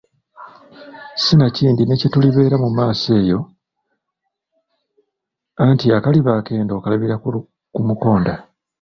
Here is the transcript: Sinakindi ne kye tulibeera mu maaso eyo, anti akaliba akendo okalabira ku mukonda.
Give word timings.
Sinakindi 1.23 1.81
ne 1.85 1.95
kye 1.99 2.07
tulibeera 2.13 2.55
mu 2.63 2.69
maaso 2.77 3.07
eyo, 3.21 3.39
anti 5.65 5.85
akaliba 5.97 6.31
akendo 6.39 6.71
okalabira 6.75 7.15
ku 7.73 7.81
mukonda. 7.87 8.33